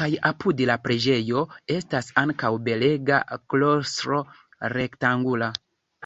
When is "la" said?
0.72-0.76